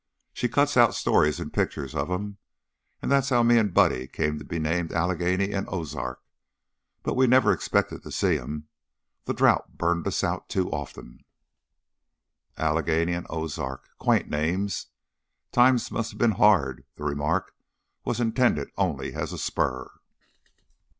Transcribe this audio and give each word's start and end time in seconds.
She 0.33 0.49
cuts 0.49 0.77
out 0.77 0.95
stories 0.95 1.39
and 1.39 1.53
pictures 1.53 1.93
of 1.93 2.09
'em. 2.09 2.39
And 3.03 3.11
that's 3.11 3.29
how 3.29 3.43
me 3.43 3.59
and 3.59 3.71
Buddy 3.71 4.07
came 4.07 4.39
to 4.39 4.43
be 4.43 4.57
named 4.57 4.91
Allegheny 4.91 5.51
and 5.51 5.69
Ozark. 5.69 6.23
But 7.03 7.13
we 7.13 7.27
never 7.27 7.51
expected 7.53 8.01
to 8.01 8.11
see 8.11 8.39
'em. 8.39 8.67
The 9.25 9.35
drought 9.35 9.77
burned 9.77 10.07
us 10.07 10.23
out 10.23 10.49
too 10.49 10.71
often." 10.71 11.23
Allegheny 12.57 13.13
and 13.13 13.27
Ozark. 13.29 13.89
Quaint 13.99 14.27
names. 14.27 14.87
"Times 15.51 15.91
must 15.91 16.09
have 16.13 16.17
been 16.19 16.31
hard." 16.41 16.83
The 16.95 17.03
remark 17.03 17.53
was 18.03 18.19
intended 18.19 18.69
only 18.79 19.13
as 19.13 19.31
a 19.31 19.37
spur. 19.37 19.87